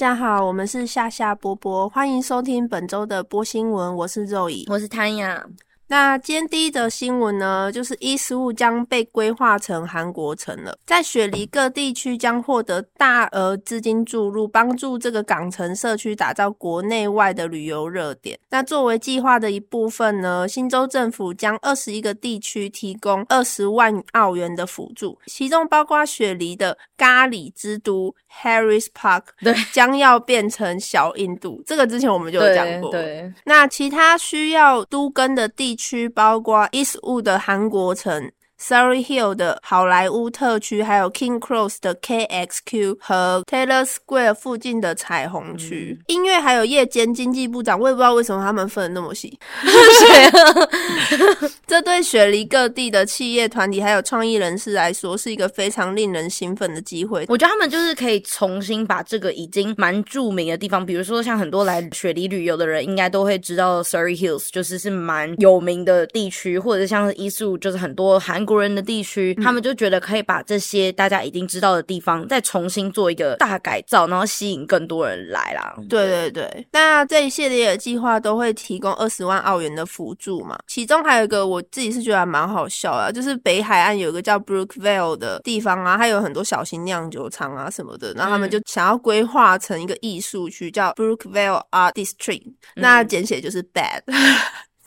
[0.00, 5.46] 大家好，我们是夏夏波波，欢迎收听本周的波新闻，我是肉乙，我是汤雅。
[5.90, 18.38] 那今天第一则新闻呢，就是伊斯物将被规划成韩国城了，在雪梨各地区将获得大额资金注入，帮助这个港城社区打造国内外的旅游热点。
[18.50, 31.60] 那作为计划的一部分呢，新州政府将二十一个地区提供二十万澳元的辅助，其中包括雪梨的咖喱之都 Harris Park， 对，将要变成小印度。
[31.66, 32.92] 这个之前我们就有讲过。
[32.92, 35.76] 对，那其他需要都根的地。
[35.80, 38.30] 区包括 Eastwood 的韩国城。
[38.60, 45.98] Surrey Hill 的好莱坞特区，还有 King Cross 的 KXQ 和 Taylor Square 附近的彩虹区。
[46.08, 49.36] 音乐还有夜间经济部长，我也不知道为什么他们分的那么细。
[51.66, 57.24] 这对雪梨各地的企业团体还有创意人士来说，是一个非常令人兴奋的机会。
[57.28, 68.44] 我觉得他们就是可以重新把这个已经蛮著名的地方，比如说像很多来雪梨旅游的人，应该都会知道 Surrey Hills，就是是蛮有名的地区，或者像是 Eastwood，就是很多韩。
[68.50, 75.76] 国人的地区，他们就觉得可以把这些大家已经知道的地方再重新做一个大改造，然后吸引更多人来啦。
[75.88, 80.58] 对对对，那这一系列的计划都会提供二十万澳元的辅助嘛？
[80.66, 94.02] 其中还有一个我自己是觉得蛮好笑啊，就是北海岸有一个叫 Brookvale 的地方啊，它有很多小型酿酒厂啊什么的，然后他们就想要规划成一个艺术区，叫 Brookvale Art District，那简写就是 Bad。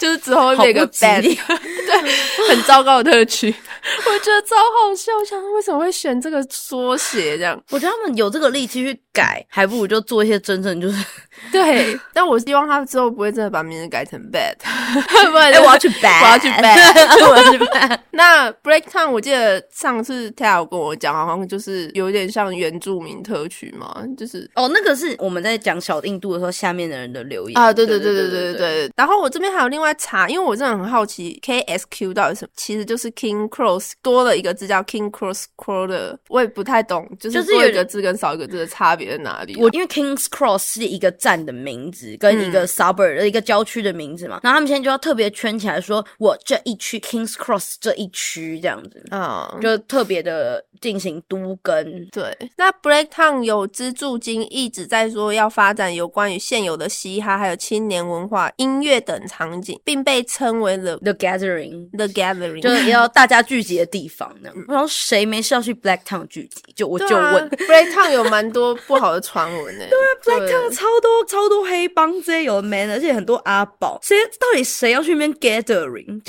[0.04, 3.48] 就是之后那个 bad， 对，很糟糕的特区，
[4.06, 5.18] 我觉得超好笑。
[5.18, 7.58] 我想为什么会选这个缩写这样？
[7.72, 11.06] 我觉得他们有这个力气去改，还不如就做一些真正就是
[11.52, 11.98] 对。
[12.14, 14.54] 但我希望他之后不会真的把名字改成 bad，
[15.32, 17.98] 不然我要去 bad，我要去 bad，我要去 bad。
[18.12, 28.92] 那 break time，我记得上次 Tao 跟我讲，好像就是有点像原住民特区嘛，就是哦，那个是我们在讲小印度的时候，下面的人的留言啊，对对对对对对对。
[28.96, 29.94] 然后我这边还有另外。
[29.96, 32.52] 查，因为我真的很好奇，KSQ 到底什么？
[32.56, 39.56] 其实就是 King Cross 多了一个字叫 King Cross Quarter，我也不太懂，就是多一个字跟少一个字的差别在哪里？
[39.58, 52.06] 我因为 Kings Cross 是一个站的名字，跟一个 suburb 的一个郊区的名字嘛，然后他们现在就要特别圈起来，说我这一区 Kings Cross 这一区这样子，啊，就特别的进行都跟。
[52.12, 59.80] 对，那 Breaktown 有资助金一直在说要发展有关于现有的嘻哈还有青年文化、音乐等场景。
[59.86, 64.30] 并被称为了 The Gathering，The Gathering 就是要 大家聚集的地方。
[64.68, 66.62] 然后谁没事要去 Black Town 聚集？
[66.76, 69.86] 就我就问，Black Town 有蛮多不好的传闻 呢。
[69.90, 74.00] 对，Black Town 超多超多黑帮这些有 man，而且很多阿宝。
[74.02, 76.22] 谁到底谁要去那边 Gathering？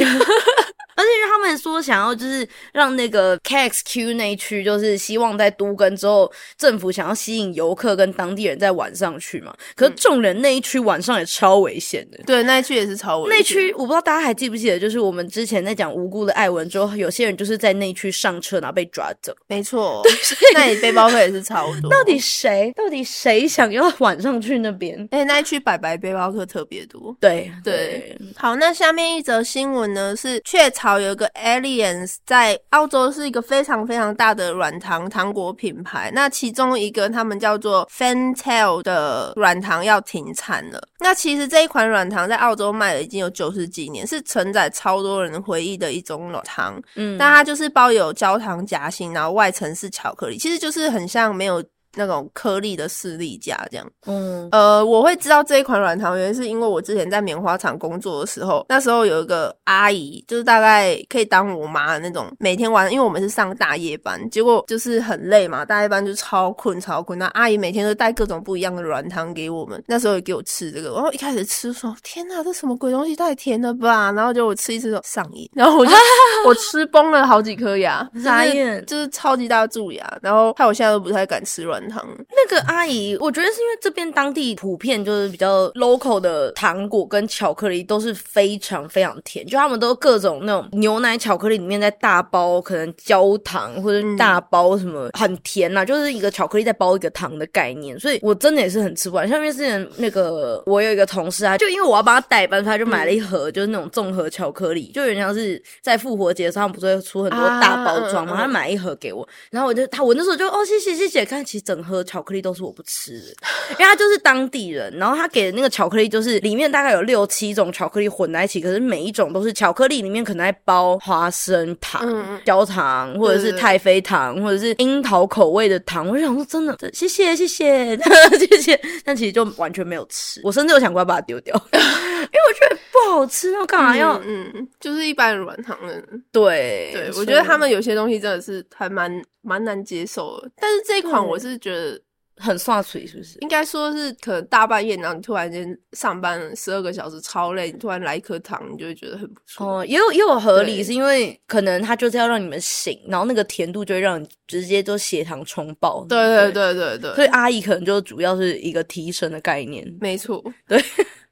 [0.97, 9.55] 而且他们说想要就是让那个 KXQ 那一区，就是希望在都更之后，政府想要吸引游客跟当地人在晚上去嘛。
[9.75, 12.19] 可是众人那一区晚上也超危险的。
[12.25, 13.39] 对，那一区也是超危险。
[13.39, 19.35] 那区我不知道大家还记不记得，就是我们之前在讲无辜的艾文之后，有些人就是在那区上车然后被抓走。
[19.49, 20.03] 没错，
[20.55, 21.91] 那里背包客也是超多。
[21.91, 22.73] 到底谁？
[22.77, 25.09] 到底谁想要晚上去那边？
[25.11, 27.17] 哎，那一区白白背包客特别多。
[27.21, 28.17] 对对。
[28.37, 30.84] 好，那下面一则新闻呢是雀巢。
[30.85, 36.13] 好，有一个 Aliens 在澳洲是一个非常非常大的软糖糖果品牌。
[36.15, 40.87] 那其中一个他们叫做 Fantail 的软糖要停产了。
[41.01, 46.79] 那其实这一款软糖在澳洲卖了已经有九十几年，是承载超多人回忆的一种软糖。
[46.97, 51.65] 嗯，那它就是包有焦糖夹心，然后外层是巧克力，其实就是很像没有。
[51.97, 75.93] 那种颗粒的士力架这样，嗯，呃，我会知道这一款软糖，原因是因为我之前在棉花厂工作的时候，那时候有一个阿姨，就是大概可以当我妈的那种，每天晚上，因为我们是上大夜班，结果就是很累嘛，大夜班就超困超困，那阿姨每天都带各种不一样的软糖给我们，那时候也给我吃这个，然后一开始吃说，天哪，这什么鬼东西，太甜了吧，然后就我吃一次就上瘾，然后我就
[76.47, 81.84] 我吃崩了好几颗牙，傻眼，就是超级大的蛀牙，然后害我现在都不太敢吃软。
[81.89, 99.29] 糖那个阿姨，我觉得是因为这边当地普遍就是比较 local 的糖果跟巧克力都是非常非常甜，就他们都各种那种牛奶巧克力里面在大包可能焦糖或者大包什么很甜呐，就是一个巧克力在包一个糖的概念，所以我真的也是很吃不完。
[99.29, 111.85] 像因为之前那个我有一个同事啊，就因为我要帮他代班，他就买了一盒就是那种综合巧克力，就有点像是在复活节上不是会出很多大包装嘛，他买一盒给我，然后我就他我那时候就哦谢谢谢谢，看其实整。
[111.85, 113.27] 整盒巧克力都是我不吃的，
[113.73, 126.09] 因为他就是当地人，然后他给的那个巧克力就是里面大概有六七种巧克力混在一起，可是每一种都是巧克力里面可能还包花生糖、嗯焦糖，或者是太妃糖，或者是樱桃口味的糖。
[126.09, 127.97] 我就想说，真的，谢谢谢谢
[128.39, 134.17] 谢谢，但其实就完全没有吃，我甚至有想过要把它丢掉， 因为我觉得不好吃，那我干嘛要？
[134.25, 136.01] 嗯，嗯就是一般的软糖的。
[136.31, 139.11] 对对，我觉得他们有些东西真的是还蛮
[139.45, 140.51] 蛮难接受的。
[140.57, 142.01] 但是这一款我是觉得，
[142.37, 143.39] 很刷嘴，是不是？
[143.41, 149.79] 应该说是可能大半夜，然后你突然间上班十二个小时超累，你突然来一颗糖，你就会觉得很不错。
[149.79, 156.05] 哦，也有也有合理，是因为可能它就是要让你们醒，然后那个甜度就会让你直接就血糖冲爆。
[156.09, 159.87] 对对对对对对，所以阿姨可能就主要是一个提神的概念。
[160.01, 160.83] 没错，对。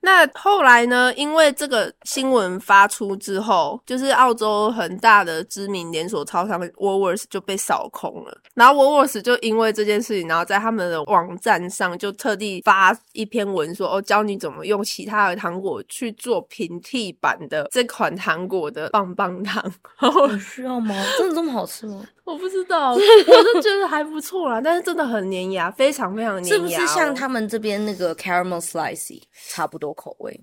[0.05, 1.15] 那后来呢？
[1.15, 8.37] 因为这个新闻发出之后，就是澳洲很大的知名连锁超商 Wowers 就被扫空了。
[8.55, 19.65] 然后 Woolworths 就因为这件事情，然后在他们的网站上就特地发一篇文说：“哦，教你怎么用其他的糖果去做平替版的这款糖果的棒棒糖。
[20.41, 20.95] ”需要吗？
[21.17, 22.05] 真的这么好吃吗？
[22.25, 30.41] 我不知道， 我就觉得还不错啦，但是真的很粘牙，非常非常粘牙、是不是像他们这边那个 caramel slice 差不多口味？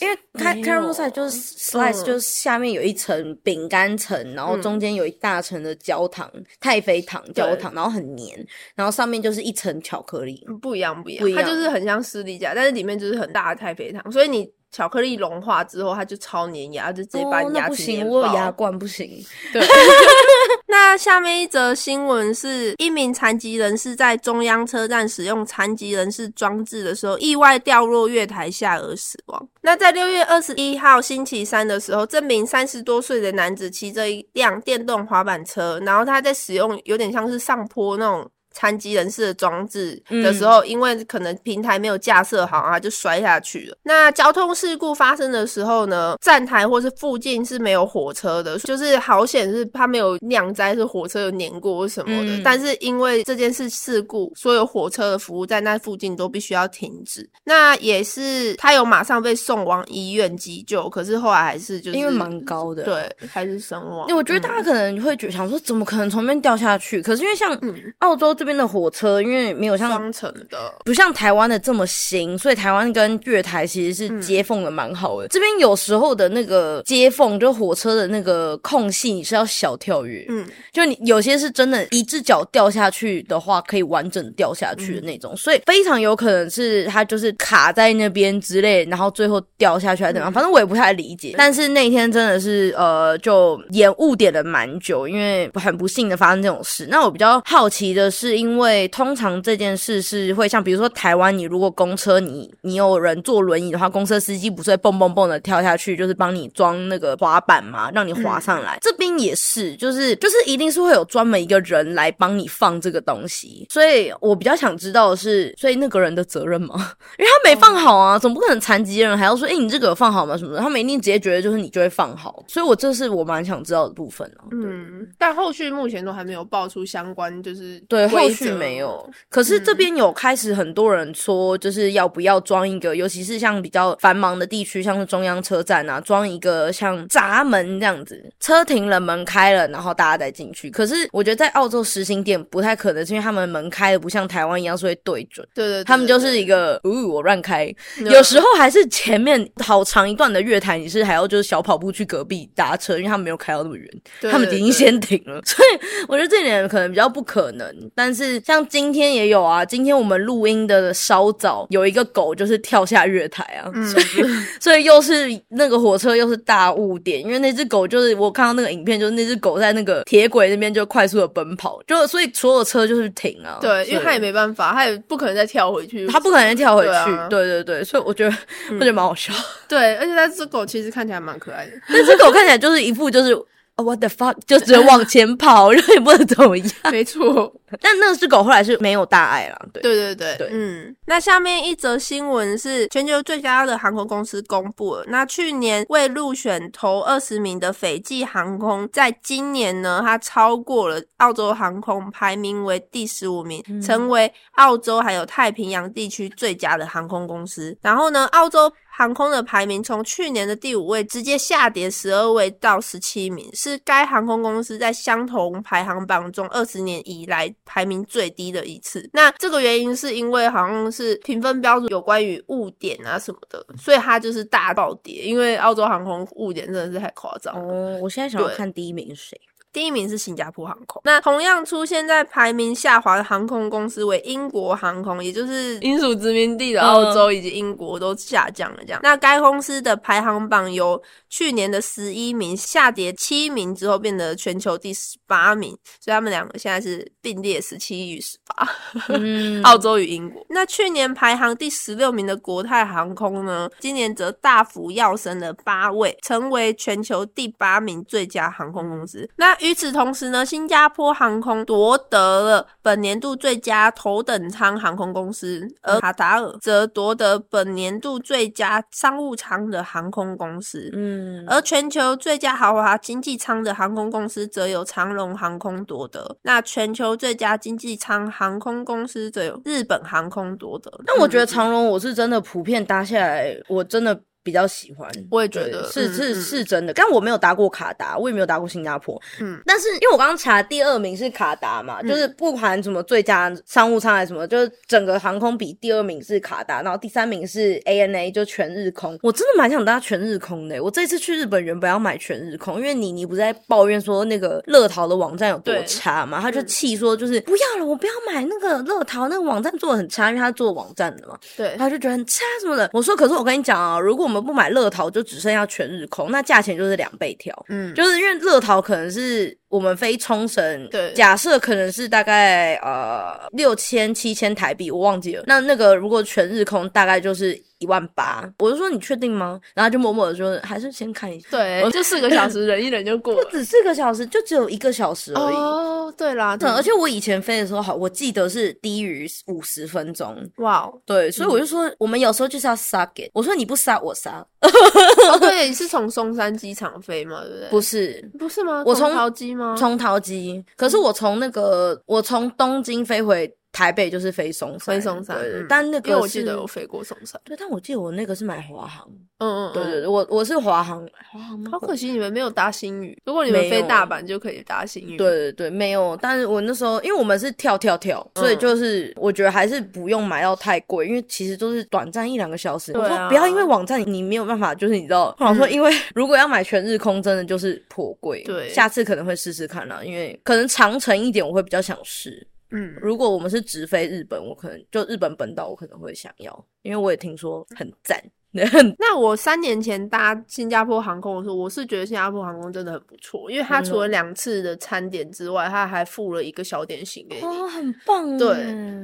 [0.00, 6.30] 因为它 caramel slice 就是 slice 嗯就是下面有一层饼干层，然后中间有一大层的焦糖、
[6.60, 10.42] 太妃糖、焦糖，然后很黏，然后上面就是一层巧克力。
[10.62, 18.12] 不一样，不一样，它就是很像士力架，但是里面就是很大的太妃糖，所以你巧克力融化之后，它就超粘牙，就直接把牙那不行，齿粘爆。
[18.14, 19.22] 我有牙冠不行。
[19.52, 19.62] 对。
[20.92, 29.48] 那下面一则新闻是一名残疾人士在中央车站使用残疾人士装置的时候，意外掉落月台下而死亡。
[29.62, 38.30] 那在六月二十一号星期三的时候，这名三十多岁的男子骑着一辆电动滑板车，然后他在使用有点像是上坡那种。
[38.52, 43.76] 残疾人士的装置的时候，因为可能平台没有架设好，啊就摔下去了。
[43.82, 52.36] 那交通事故发生的时候呢，站台或是附近是没有火车的，就是好险是他没有酿灾，是火车有碾过或什么的。
[52.36, 57.28] 嗯但是因为这件事事故，所有火车的服务在那附近都必须要停止。
[57.44, 62.82] 那也是他有马上被送往医院急救，可是后来还是就是因为蛮高的，。
[62.82, 64.06] 对，还是身亡。
[64.12, 67.00] 我觉得大家可能会觉得想说，怎么可能从那边掉下去？
[67.00, 75.28] 可是因为像嗯澳洲这边的火车，因为没有像双层的，不像台湾的这么新，所以台湾跟月台其实是接缝的蛮好的。
[75.28, 91.36] 这边有时候的那个接缝，就火车的那个空隙，你是要小跳跃，嗯，就你有些是真的，一只脚掉下去的话，可以完整掉下去的那种，所以非常有可能是它就是卡在那边之类，然后最后掉下去还是怎么样，反正我也不太理解。
[91.38, 96.88] 但是那天真的是呃，就延误点了蛮久，因为很不幸的发生这种事。
[96.90, 108.78] 那我比较好奇的是，因为通常这件事是会像比如说台湾，你如果公车你你有人坐轮椅的话，公车司机不是会蹦蹦蹦的跳下去，就是帮你装那个滑板嘛，让你滑上来。
[108.80, 113.66] 这边也是，就是就是一定是会有专门一个人来帮你放这个东西。
[113.70, 116.74] 所以我比较想知道的是，所以那个人的责任吗？
[117.18, 120.36] 因为他没放好啊，总不可能残疾人还要说，哎、你这个有放好吗？
[120.36, 122.44] 什么的，他们一定直接觉得就是你就会放好。
[122.48, 124.44] 所以我这是我蛮想知道的部分啊。
[124.52, 129.10] 嗯，但后续目前都还没有爆出相关，就是对，规后续没有。
[129.28, 140.70] 可是这边有开始很多人说，就是要不要装一个，尤其是像比较繁忙的地区，像是中央车站啊，装一个像闸门这样子，车停了，门开了，然后大家再进去。
[140.70, 145.46] 可是我觉得在澳洲实行点不太可能，是因为他们门开的不像台湾一样是会对准。
[145.54, 153.88] 对对对他们就是一个，呜、我乱开，有时候还是前面好长一段的月台，你是还要就是小跑步去隔壁搭车，因为他们没有开到那么远。
[154.20, 157.90] 对他们已经先停了，所以我觉得这点可能比较不可能。
[157.94, 164.04] 但是像今天也有啊，今天我们录音的稍早有一个狗就是跳下月台啊，嗯所以
[164.60, 178.36] 所以又是那个火车又是大误点，因为那只狗就是我看到那个影片，就是那只狗在那个铁轨那边就快速的奔跑，就所以所有车就是停啊，对，因为它也没办法，它也不可能再跳回去，它不可能再跳回去，对啊对对对，所以我觉得
[178.74, 179.32] 我觉得蛮好笑。
[179.68, 183.36] 对，而且那只狗其实看起来蛮可爱的，那只狗看起来就是一副就是。
[183.76, 186.68] 哦 what the fuck，就只能往前跑， 然后也不能怎么样。
[186.90, 187.50] 没错，
[187.80, 189.82] 但那只狗后来是没有大碍了，对。
[189.82, 190.94] 对对对对嗯。
[191.06, 207.76] 那下面一则新闻是全球最佳的航空公司公布了，那去年未入选头二十名的斐济航空，在今年呢，它超过了澳洲航空，排名为第十五名，成为澳洲还有太平洋地区最佳的航空公司。
[207.80, 208.70] 然后呢，澳洲。
[209.02, 219.10] 航空的排名从去年的第五位直接下跌十二位到十七名，是该航空公司在相同排行榜中二十年以来排名最低的一次。
[219.12, 225.24] 那这个原因是因为好像是评分标准有关于误点啊什么的，所以它就是大暴跌。
[225.24, 227.74] 因为澳洲航空误点真的是太夸张了。
[227.74, 229.40] 哦，我现在想要看第一名是谁。
[229.72, 238.78] 第一名是新加坡航空，那同样出现在排名下滑的航空公司为英国航空，也就是英属殖民地的澳洲以及英国都下降了。
[238.84, 241.00] 这样，那该公司的排行榜由
[241.30, 248.68] 去年的十一名下跌七名之后，变得全球第十八名，所以他们两个现在是并列十七与十八。
[249.08, 250.44] 嗯， 澳洲与英国。
[250.50, 259.26] 那去年排行第十六名的国泰航空呢，今年则大幅跃升了八位，成为全球第八名最佳航空公司。
[259.36, 270.90] 那与此同时呢，新加坡航空夺得了本年度最佳头等舱航空公司，而卡塔尔则夺得本年度最佳商务舱的航空公司。
[270.92, 280.90] 嗯，而全球最佳豪华经济舱的航空公司则由长龙航空夺得，那全球最佳经济舱航空公司则由日本航空夺得。
[281.06, 285.10] 但我觉得嗯长龙我是真的普遍搭下来，我真的比较喜欢。
[285.30, 289.20] 我也觉得是是是真的，但我没有搭过卡达，我也没有搭过新加坡。
[289.40, 299.18] 嗯，但是因为我刚刚查第二名是卡达嘛，就是不含什么最佳商务舱还是什么，就是整个航空比第二名是卡达，然后第三名是 ANA，就全日空。
[299.22, 300.82] 我真的蛮想搭全日空的。
[300.82, 311.38] 我这次去日本原本要买全日空，因为你你不是在抱怨说那个乐淘的网站有多差嘛，他就嗯气说就是不要了，我不要买那个乐淘那个网站做的很差，因为他做网站的嘛。
[311.56, 312.90] 对，他就觉得很差什么的。
[312.92, 317.54] 我说，可是我跟你讲啊，如果我们不买乐淘，就只剩下全日空，那价钱就是两倍跳。
[317.68, 325.42] 嗯，就是因为乐淘可能是我们飞冲绳，对假设可能是大概呃六千七千台币，我忘记了。
[325.46, 329.58] 那那个如果全日空大概就是一万八，我就说你确定吗？
[329.74, 331.48] 然后就默默的说还是先看一下。
[331.50, 333.48] 对，就四个小时 忍一忍就过了。
[333.50, 335.54] 只四个小时，就只有一个小时而已。
[335.54, 340.36] 哦，对啦，对，对而且我以前飞的时候，好，我记得是低于五十分钟。
[340.58, 343.30] 哇哦，对，所以我就说，我们有时候就是要杀给。
[343.32, 344.44] 我说你不杀我杀，
[345.32, 347.68] 哦对，你是从松山机场飞吗，对不对？
[347.68, 348.82] 不是不是吗？
[348.86, 349.74] 我从桃机吗？
[349.76, 350.64] 从桃机。
[350.76, 357.40] 可是我从那个，我从东京飞回台北就是飞松山，飞松山对对嗯但那个因为我记得有飞过松山。
[357.42, 359.72] 对，但我记得我那个是买华航，嗯嗯，嗯。
[359.72, 361.78] 对对对，我我是华航，华航吗好？
[361.80, 365.16] 可惜你们没有搭新宇，如果你们飞大阪就可以搭新宇。
[365.16, 366.16] 对对对，没有。
[366.20, 372.92] 但是我那时候，因为我们是跳跳跳，所以嗯就是我觉得还是不用买到太贵，因为其实都是短暂一两个小时。
[372.92, 378.42] 我说不要因为网站你没有办法，就是你知道，我想说，因为如果要买全日空，真的就是颇贵。
[378.42, 382.46] 对下次可能会试试看啦，因为可能长程一点，我会比较想试。
[382.72, 388.20] 嗯，如果我们是直飞日本，我可能就日本本岛，我可能会想要，因为我也听说很赞。
[388.98, 397.42] 那我三年前搭新加坡航空的时候，我是觉得新加坡航空真的很不错，因为它除了两次的餐点之外，它还附了一个小点心给你。
[397.42, 398.36] 哦，很棒。
[398.36, 398.56] 对，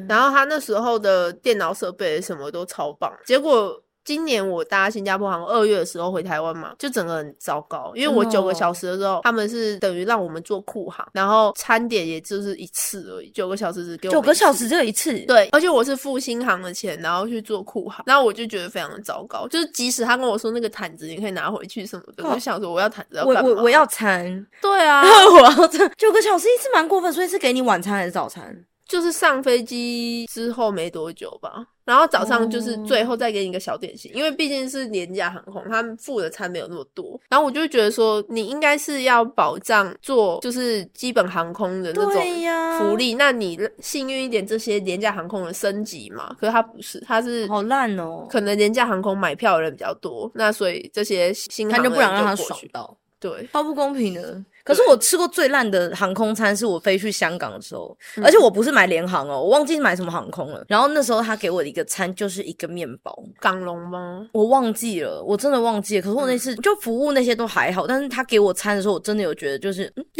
[0.06, 3.82] 然后它那时候的电脑设备什么都超棒，结果。
[4.08, 15.12] 今年我搭新加坡航空二月的时候回台湾嘛，就整个很糟糕，因为我九个小时的时候，他们是等于让我们做库航，然后餐点也就是一次而已，九个小时只给我九个小时只有一次。
[15.26, 19.46] 对，而且我是付新航的钱，然后去做库航，然后我就觉得非常的糟糕。
[19.48, 23.34] 就是即使他跟我说那个毯子你可以拿回去什么的，哦我就想说我要毯子要我？
[23.34, 28.64] 我我要餐，对啊， 我要餐，九个小时一次蛮过分，所以是给你晚餐还是早餐？
[28.88, 37.20] 就是上飞机之后没多久吧，然后早上就是哦最后再给你一个小点心，因为毕竟是廉价航空，他们付的餐没有那么多。
[37.28, 52.34] 然后我就会觉得说，你应该是要保障做就是基本航空的那对种，福利，那你幸运一点，这些廉价航空的升级嘛，可是它不是，它是好烂哦，可能廉价航空买票的人比较多，那所以这些新他就不想让他。
[52.38, 52.96] 爽到。
[53.20, 54.40] 对，超不公平的。
[54.68, 60.62] 可是我吃过最烂的航空餐是我飞去香港的时候，嗯而且我不是买联航哦，我忘记是买什么航空了。
[60.68, 64.28] 然后那时候他给我的一个餐就是一个面包，港龙吗？
[64.32, 66.02] 我忘记了，我真的忘记了。
[66.02, 70.04] 可是我那嗯次就服务那些都还好，但是他给我餐的时候，我真的有觉得就是，嗯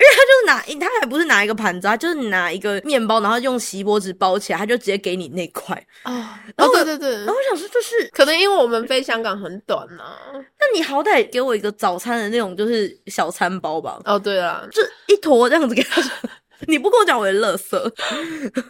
[0.00, 5.74] 因为他就是拿，他还不是拿一个盘子，他就是拿一个面包，然后用锡箔纸包起来，他就直接给你那块。
[6.02, 10.02] 啊，然后哦，对对对然后，我想说，就是可能因为我们飞香港很短呐、
[10.34, 16.02] 那你好歹给我一个早餐的那种，就是小餐包吧，哦，对啦，就一坨这样子给他。
[16.68, 17.90] 你不跟我讲，我也乐色。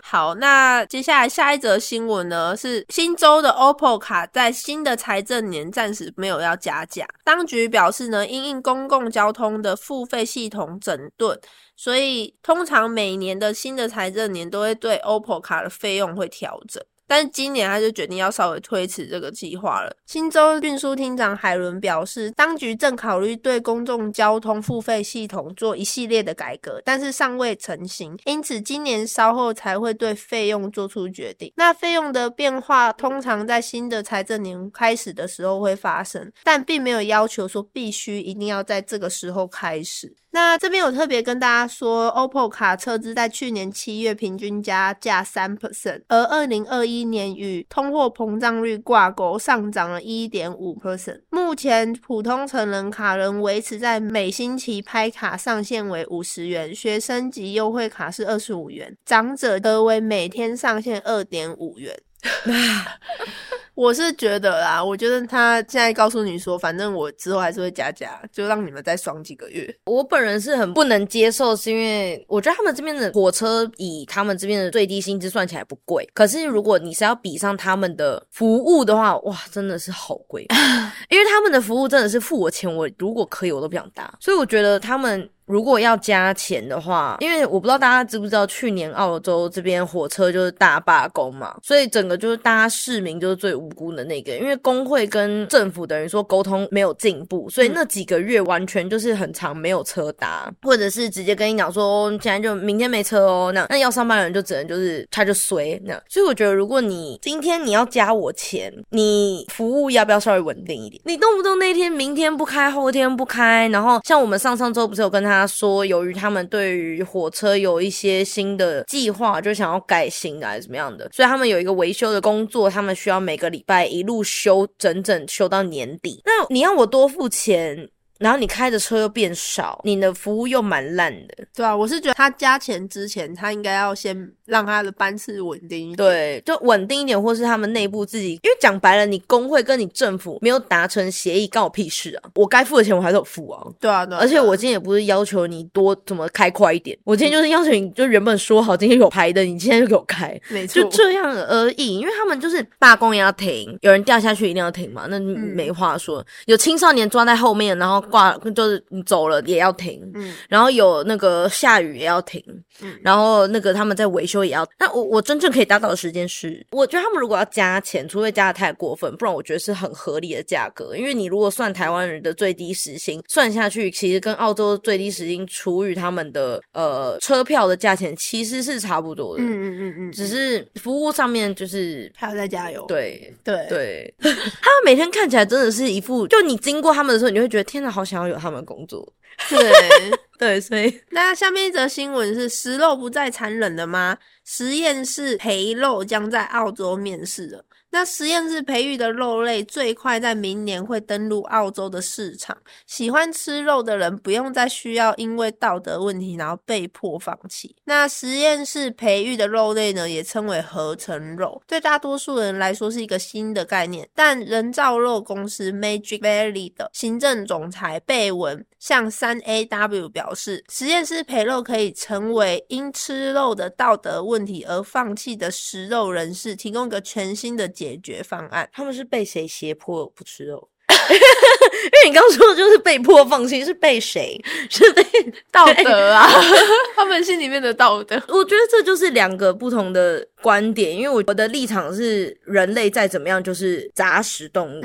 [0.01, 7.05] 好，那接下来下一则新闻呢是新州的 OPPO 卡在新的财政年暂时没有要加价。
[7.25, 11.37] 当局表示呢，因应公共交通的付费系统整顿，
[11.83, 16.85] 所以通常每年的新的财政年都会对 OPPO 卡的费用会调整。
[17.07, 19.93] 但今年他就决定要稍微推迟这个计划了。
[20.07, 31.53] 新州运输厅长海伦表示，当局正考虑对公众交通付费系统做一系列的改革，但是尚未成型，因此今年稍后才会对费用做出决定。
[31.57, 40.15] 那费用的变化通常在新的财政年开始的时候会发生，但并没有要求说必须一定要在这个时候开始。
[40.33, 51.23] 那这边有特别跟大家说，OPPO 卡车资在去年七月平均加价三 percent，而二零二一年与通货膨胀率挂钩，上涨了一点五 percent。
[51.31, 61.93] 目前普通成人卡仍维持在每星期拍卡上限为五十元，学生级优惠卡是二十五元，长者则为每天上限二点五元。
[63.75, 69.75] 我是觉得啦，我觉得他现在告诉你说，反正我之后还是会加价，就让你们再爽几个月。
[69.87, 80.47] 我本人是很不能接受，是因为我觉得他们这边的火车以他们这边的最低薪资算起来不贵，可是如果你是要比上他们的服务的话，哇，真的是好贵，
[81.09, 85.31] 因为他们的服务真的是付我钱，我如果可以我都不想搭，所以我觉得他们。
[85.51, 111.03] 如果要加钱的话，因为我不知道大家知不知道，去年澳洲这边火车就是大罢工嘛，所以整个就是大家市民就是最无辜的那个，因为工会跟政府等于说沟通没有进步，所以那几个月完全就是很长没有车搭，或者是直接跟你讲说哦现在就明天没车哦，那那要上班的人就只能就是他就随那，所以我觉得如果你今天你要加我钱，你服务要不要稍微稳定一点？
[111.05, 115.40] 你动不动那天明天不开，后天不开，然后像我们上上周不是有跟他。
[115.41, 126.21] 他说，由于他们对于火车有一些新的计划，就想要改型啊，怎么样的，所以他们有一个维修的工作，他们需要每个礼拜一路修，整整修到年底。
[126.27, 127.89] 那你要我多付钱？
[128.21, 142.29] 然后你开的车又变少，你的服务又蛮烂的，对啊，我是觉得他加钱之前，他应该要先让他的班次稳定一点，对，就稳定一点，或是他们内部自己，因为讲白了，你工会跟你政府没有达成协议，干我屁事啊！
[142.35, 144.19] 我该付的钱我还是有付啊，对啊，对。
[144.19, 151.99] 而且我今天也不是要求你多怎么开快一点，我今天就是要求你，就原本说好今天有排的，你今天就给我开，没错，就这样而已。
[151.99, 156.23] 因为他们就是罢工也要停，有人掉下去一定要停嘛，那没话说。
[156.45, 158.05] 有青少年抓在后面，然后。
[158.11, 162.45] 挂就是你走了也要停，嗯，然后有那个下雨也要停，
[162.83, 164.67] 嗯，然后那个他们在维修也要。
[164.79, 170.97] 那我我真正可以达到的时间是，我觉得他们如果要加钱，除非加的太过分，不然我觉得是很合理的价格。
[170.97, 182.85] 因为你如果算台湾人的最低时薪，算下去其实跟澳洲最低时薪除以他们的呃车票的价钱其实是差不多的，嗯嗯嗯嗯，只是服务上面就是还要再加油。
[182.89, 188.01] 对对对， 他们每天看起来真的是一副，就你经过他们的时候，你会觉得天哪，好。
[188.01, 189.07] 好想要有他们工作，
[189.49, 189.73] 对
[190.39, 194.19] 对，所以 那下面一则新闻是：食肉不再残忍了吗？
[194.45, 197.65] 实验室培肉将在澳洲面世了。
[197.93, 202.57] 那实验室培育的肉类最快在明年会登陆澳洲的市场。
[202.87, 207.75] 喜欢吃肉的人不用再需要因为道德问题然后被迫放弃。
[207.87, 214.09] 那实验室培育的肉类呢，也称为合成肉，对大多数人来说是一个新的概念。
[214.15, 227.71] 但人造肉公司 Magic Valley 的行政总裁贝文向三 A W 表示，实验室培肉可以成为因吃肉的道德问题而放弃的食肉人士提供一个全新的。
[227.71, 230.69] 解决方案，他们是被谁胁迫不吃肉？
[230.91, 234.39] 因为你刚说的就是被迫放弃，是被谁？
[234.69, 235.03] 是被
[235.53, 236.29] 道德啊？
[236.97, 238.17] 他们心里面的道德。
[238.29, 244.83] 我觉得这就是两个不同的观点，因为我我的立场是，人类再怎么样就是杂食动物。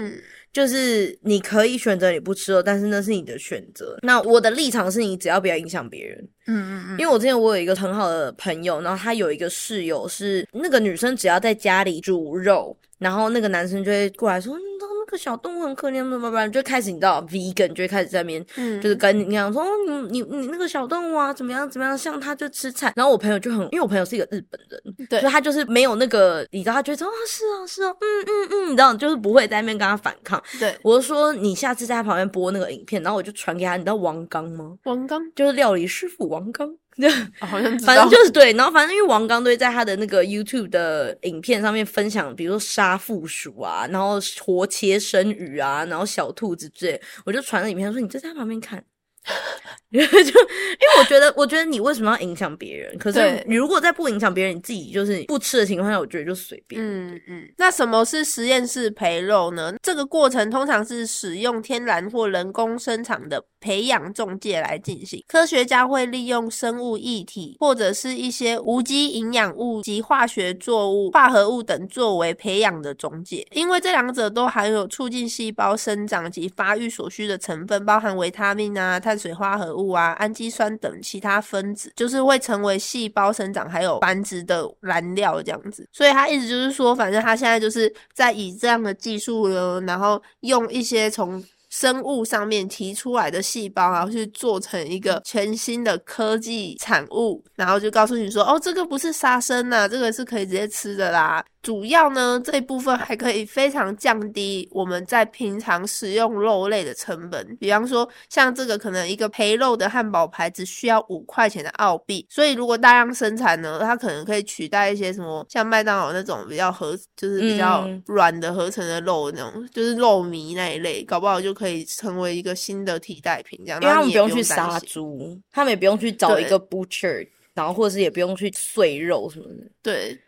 [0.55, 3.99] 就是你可以选择你不吃肉，但是那是你的选择。
[4.03, 6.17] 那我的立场是你只要不要影响别人。
[6.47, 6.97] 嗯嗯嗯。
[6.97, 14.57] 因为我之前我有一个很好的朋友，然后他有一个室友是那个女生，只要在家里煮肉，然后那个男生就会过来说。
[15.05, 16.51] 那个小动物很可怜，怎么办？
[16.51, 18.43] 就开始你知道，vegan 就会开始在边，
[18.81, 19.63] 就是跟你讲说，
[20.09, 21.95] 你你你那个小动物啊，怎么样怎么样？
[21.95, 30.41] 像他就吃菜，然后我朋友就很，因为我朋友是一个日本人，对，所以他就是没有那个，你知道，他觉得啊是啊是啊，嗯嗯嗯，你知道，就是不会在那边跟他反抗。
[30.59, 34.75] 对，我就说你下次在他旁边播那个影片，然后我就传给他，你知道王刚吗？
[34.85, 36.75] 王刚就是料理师傅王刚。
[37.39, 48.83] 好像反正就是对，然后反正因为王刚堆在他的那个 YouTube 的影片上面分享，比如说杀负鼠啊，然后活切生鱼啊，然后小兔子之类，我就传了影片说你就在他旁边看，
[49.95, 52.97] 就因为我觉得，我觉得你为什么要影响别人？
[52.97, 56.81] 可是你如果在不影响别人，你自己就是不吃的情况下，我觉得就随便。
[56.81, 59.73] 嗯嗯，那什么是实验室培肉呢？
[59.81, 65.23] 这个过程通常是使用天然或人工生产的培养中介来进行。
[65.27, 85.87] 科学家会利用生物液体或者是一些无机营养物及化学作物、化合物等作为培养的中介，因为这两者都含有促进细胞生长及发育所需的成分，包含维他命啊、碳水化合物啊、氨基酸等其他分子，就是会成为细胞生长还有繁殖的燃料这样子。
[85.91, 101.43] 所以他意思就是说，反正他现在就是在以这样的技术呢，然后用一些从生物上面提出来的细胞，然后去做成一个全新的科技产物，然后就告诉你说，哦，这个不是杀生呐、这个是可以直接吃的啦。
[101.65, 118.03] 主要呢这一部分还可以非常降低我们在平常食用肉类的成本，比方说像这个可能一个培肉的汉堡排只需要五块钱的澳币，所以如果大量生产呢，它可能可以取代一些什么像麦当劳那种比较合，就是比较嗯。
[118.05, 129.63] 软的合成的肉那种，就是肉糜那一类，搞不好就可以成为一个新的替代品，这样，因为他们不用去杀猪，他们也不用去找一个 butcher，然后或者是也不用去碎肉什么的。
[129.81, 130.19] 对嗯，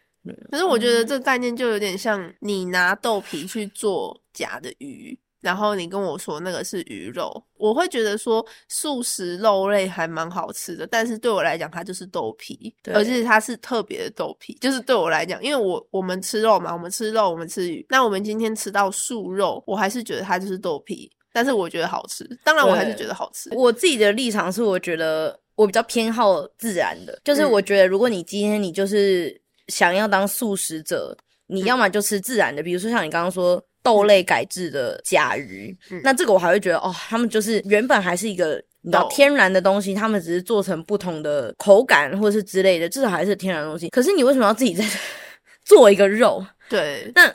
[0.51, 27.51] 可是我觉得这个概念就有点像你拿豆皮去做假的鱼，然后你跟我说那个是鱼肉，我会觉得说素食肉类还蛮好吃的，但是对我来讲它就是豆皮，而且它是特别的豆皮，就是对我来讲，因为我我们吃肉嘛，我们吃肉，我们吃鱼，那我们今天吃到素肉，我还是觉得它就是豆皮，但是我觉得好吃，当然我还是觉得好吃，我自己的立场是，我觉得我比较偏好自然的，就是嗯。
[27.51, 33.63] 我觉得如果你今天你就是想要当素食者，你嗯要么就吃自然的，比如说像你刚刚说。
[33.83, 43.87] 豆类改制的甲鱼，嗯那这个我还会觉得哦，他们就是原本还是一个你知道天然的东西，他们只是做成不同的口感或是之类的，至少还是天然的东西。
[43.87, 44.83] 可是你为什么要自己在
[45.63, 46.45] 做一个肉？
[46.67, 47.33] 对，那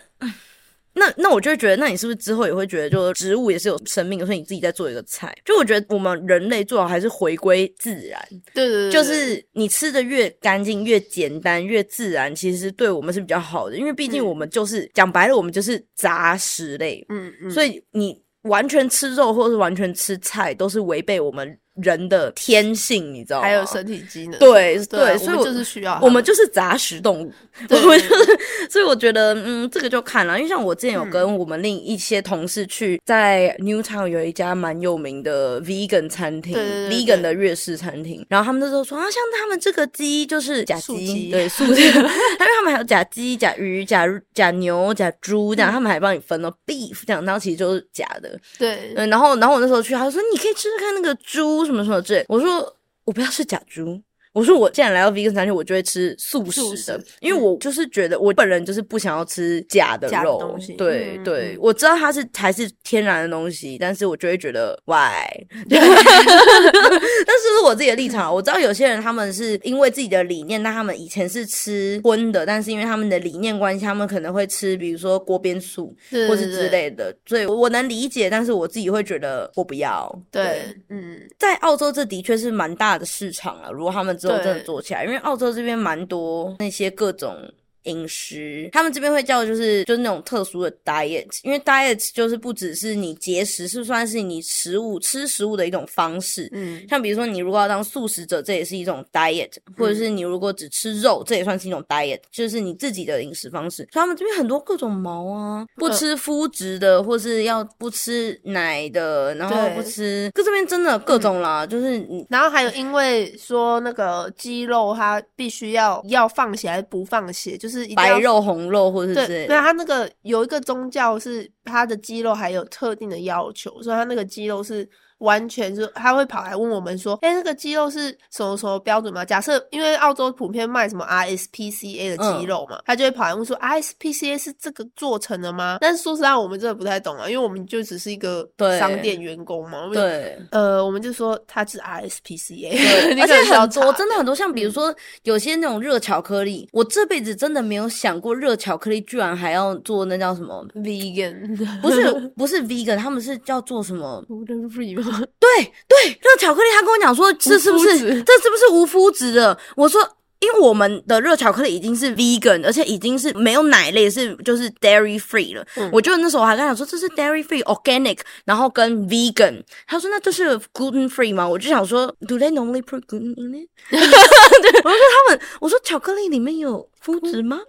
[0.95, 5.35] 那那我就会觉得，那你是不是之后也会觉得，就是植物也是有生命的，所以你自己在做一个菜？
[5.45, 14.27] 就我觉得我们人类最好还是回归自然，对对对，就是你吃的越干净、越简单、越自然，其实对我们是比较好的，因为毕竟嗯。
[14.27, 23.47] 我们就是讲白了，我们就是杂食类，嗯嗯，所以你完全吃肉或是完全吃菜，都是违背我们人的天性，你知道吗？
[23.47, 27.33] 还有身体机能，对对所以就是需要我们就是杂食动物，
[27.71, 28.39] 我们就是，
[28.71, 36.57] 所以我觉得，嗯，这个就看了，因为像我之前有嗯跟我们另一些同事去在 Newtown 有一家蛮有名的 vegan 餐厅
[36.91, 42.09] ，vegan 的粤式餐厅，然后他们那时候说啊，像他们这个鸡就是假鸡，对素鸡，因为
[42.39, 48.93] 他们还有假鸡、假鱼、假假牛、假猪这样，他们还帮你分哦 beef 这样，然后其实就是假的，对。
[48.97, 52.25] 嗯，然后然后我那时候去，他就说你可以吃吃看那个猪什么什么之类。
[52.29, 54.03] 我说我不要是假猪。
[54.33, 60.39] 我说我既然来到 vegan 餐厅，我就会吃素食的，食因为我就是觉得我本人就是不想要吃假的肉。
[60.41, 65.29] 东西对、嗯对嗯，我知道它是还是天然的东西，但是我就会觉得 why？
[65.69, 80.11] 但是是我自己的立场，我知道有些人他们是因为自己的理念，那他们以前是吃荤的，但是因为他们的理念关系，他们可能会吃比如说锅边素，对或是之类的，所以我能理解，但是我自己会觉得我不要。
[80.31, 87.37] 对，嗯，在澳洲这的确是蛮大的市场啊，如果他们之后真的对做起来，因为澳洲这边蛮多那些各种。
[87.85, 96.49] 饮食，他们这边会叫就是就是那种特殊的 diet，因为 diet 就是不只是你节食，是算是你食物吃食物的一种方式。
[96.53, 103.89] 嗯，像比如说你如果要当素食者，这也是一种 diet，或者是你如果只吃肉，这也算是一种 diet，就是你自己的饮食方式。
[103.93, 119.47] 所以他们这边很多各种毛啊，不吃麸质的，或是要不吃奶的，然后对不吃，可这边真的各种啦，就是你然后还有因为说那个鸡肉它必须要要放血还是不放血，就是一定要白肉、红肉或者是对。
[119.47, 124.89] 对，它那个有一个宗教是它的肌肉还有特定的要求，所以它那个肌肉是
[125.23, 129.25] 完全是他会跑来问我们说，哎、那个鸡肉是什么什么标准吗？
[129.25, 135.79] 假设因为澳洲普遍卖什么 RSPCA 的鸡肉嘛，他就会跑来问说，RSPCA 是这个做成的吗？
[135.81, 155.12] 但是说实话，我们真的不太懂啊，因为我们就只是一个对商店员工嘛，对，呃，我们就说它是 RSPCA，对， 而且可能是要很多，查真的很多，像比如说有些那种热巧克力，我这辈子真的没有想过热巧克力居然还要做那叫什么？vegan，不是 不是 vegan，他们是叫做什么？gluten free 吗？
[155.39, 155.49] 对
[155.89, 159.59] 对，热巧克力，他跟我讲说这是不是这是不是无麸质的？
[159.77, 160.01] 我说
[160.41, 165.65] 因为我们的热巧克力已经是 vegan，而且已经是没有奶类，是就是 dairy free 了。
[165.93, 171.49] 我就那时候我还跟他说这是 dairy free organic，然后跟 vegan，他说那这是 gluten free 吗？
[171.49, 173.69] 我就想说，do they normally put gluten in it？
[173.89, 174.01] 对，
[174.83, 177.61] 我就说他们，我说巧克力里面有麸质吗？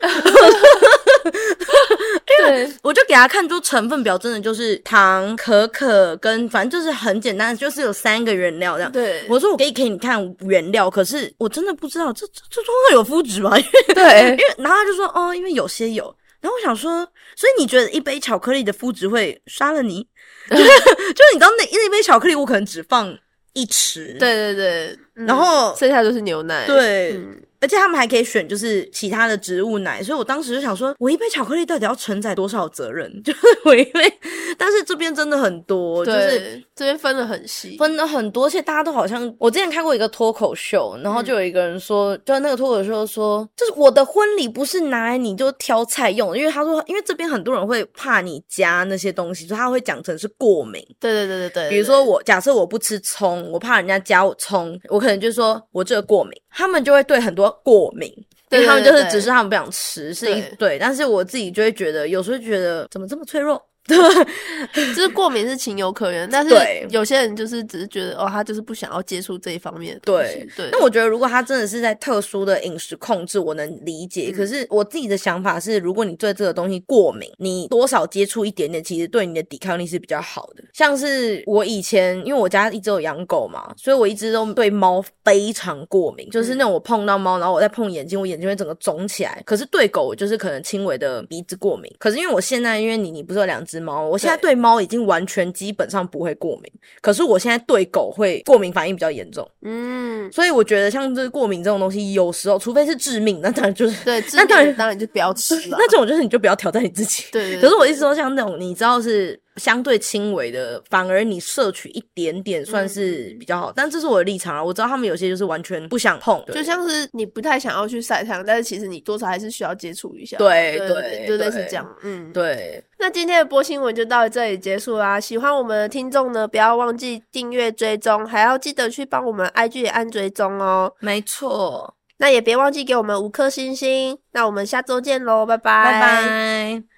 [2.26, 8.92] 对，我就给他看出成分表，真的就是糖、可可跟反正就是很简单，就是有三个原料这样。
[8.92, 13.58] 对我说我可以给你看原料，可是我真的不知道这这这中会有麸质吗？
[13.60, 16.14] 因为对因为然后他就说哦，因为有些有。
[16.42, 17.08] 然后我想说，
[17.38, 20.06] 所以你觉得一杯巧克力的麸质会杀了你？
[20.52, 23.18] 就是就是你知道那那一杯巧克力，我可能只放
[23.54, 26.68] 一匙，，对对对，嗯然后剩下就是牛奶。
[26.68, 27.14] 对。
[27.14, 33.10] 嗯而且他们还可以选就是其他的植物奶，所以我当时就想说，我一杯巧克力到底要承载多少责任？
[33.24, 34.20] 就是我一杯，
[34.58, 37.78] 但是这边真的很多，就是，这边分的很细。
[37.78, 50.86] 分的很多，而且大家都好像，我之前看过一个脱口秀，然后就有一个人说，就那个脱口秀说，就是我的婚礼不是拿来你就挑菜用的，因为他说，因为这边很多人会怕你加那些东西，所以他会讲成是过敏。
[51.00, 58.14] 对对对对对，比如说我假设我不吃葱，我怕人家加我葱，我可能就说我这个过敏，他们就会对很多过敏。
[58.50, 63.60] 因为他们就是对对对只是他们不想吃，是一对对，但是我自己就会觉得，有时候觉得怎么这么脆弱，
[64.74, 66.56] 就是过敏是情有可原，但是
[66.90, 70.70] 有些人就是只是觉得哦，他就是不想要接触这一方面的东西对。
[70.70, 74.32] 对，那我觉得，如果他真的是在特殊的饮食控制，我能理解。
[74.32, 80.64] 嗯可是我自己的想法是，如果你对这个东西过敏，你多少接触一点点，其实对你的抵抗力是比较好的。
[80.74, 89.42] 像是我以前，因为我家一直有养狗嘛，所以我一直都对猫非常过敏，就是那种我碰到猫，然后我再碰眼睛，我眼睛会整个肿起来。
[89.46, 91.94] 可是对狗，我就是可能轻微的鼻子过敏。
[92.00, 96.72] 可是因为我现在，因为你你不是有两只猫，我现在对猫已经完全基本上不会过敏。
[97.02, 99.48] 可是我现在对狗会过敏反应比较严重。
[99.62, 105.78] 嗯，所以我觉得像这过敏这种东西，有时候除非是致命，那当然就是对，那当然那当然就不要吃了。
[105.80, 107.26] 那这种就是你就不要挑战你自己。
[107.32, 113.72] 对可是我一直说，像那种你知道是相对轻微的，反而你摄取一点点算是比较好。
[113.76, 120.38] 但这是我的立场啊，我知道他们有些就是完全不想碰，就像是你不太想要去晒太阳，但是其实你多少还是需要接触一下。
[120.38, 121.88] 对对对对，就类似这样。
[122.02, 125.20] 嗯，对，那今天的播新闻就到这里结束啦。
[125.20, 130.94] 喜欢我们的听众呢，不要忘记订阅追踪，还要记得去帮我们 IG 也按追踪哦。
[131.00, 134.18] 没错，那也别忘记给我们五颗星星。
[134.32, 136.84] 那我们下周见喽，拜拜，拜拜。